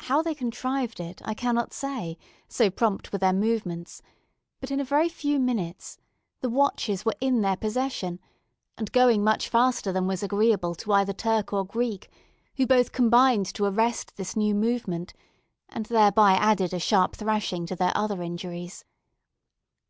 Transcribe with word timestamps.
How 0.00 0.20
they 0.20 0.34
contrived 0.34 1.00
it, 1.00 1.22
I 1.24 1.32
cannot 1.32 1.72
say, 1.72 2.18
so 2.46 2.68
prompt 2.68 3.10
were 3.10 3.18
their 3.18 3.32
movements; 3.32 4.02
but, 4.60 4.70
in 4.70 4.80
a 4.80 4.84
very 4.84 5.08
few 5.08 5.38
minutes, 5.40 5.96
the 6.42 6.50
watches 6.50 7.06
were 7.06 7.14
in 7.22 7.40
their 7.40 7.56
possession, 7.56 8.20
and 8.76 8.92
going 8.92 9.24
much 9.24 9.48
faster 9.48 9.92
than 9.94 10.06
was 10.06 10.22
agreeable 10.22 10.76
either 10.92 11.14
to 11.14 11.24
Turk 11.24 11.54
or 11.54 11.64
Greek, 11.64 12.10
who 12.56 12.66
both 12.66 12.92
combined 12.92 13.46
to 13.54 13.64
arrest 13.64 14.18
this 14.18 14.36
new 14.36 14.54
movement, 14.54 15.14
and 15.70 15.86
thereby 15.86 16.32
added 16.34 16.74
a 16.74 16.78
sharp 16.78 17.16
thrashing 17.16 17.64
to 17.64 17.74
their 17.74 17.96
other 17.96 18.20
injuries. 18.20 18.84